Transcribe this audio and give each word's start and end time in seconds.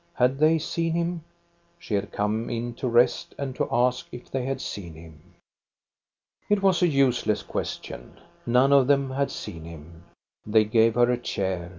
Had 0.15 0.39
they 0.39 0.57
seen 0.57 0.93
him? 0.93 1.23
She 1.77 1.93
had 1.93 2.11
come 2.11 2.49
in 2.49 2.73
to 2.73 2.87
rest, 2.89 3.35
and 3.37 3.55
to 3.55 3.67
ask 3.71 4.07
if 4.11 4.31
they 4.31 4.45
had 4.45 4.59
seen 4.59 4.95
him. 4.95 5.21
It 6.49 6.63
was 6.63 6.81
a 6.81 6.87
useless 6.87 7.43
question. 7.43 8.19
None 8.47 8.73
of 8.73 8.87
them 8.87 9.11
had 9.11 9.29
seen 9.29 9.63
him. 9.63 10.05
They 10.43 10.63
gave 10.65 10.95
her 10.95 11.11
a 11.11 11.19
chair. 11.19 11.69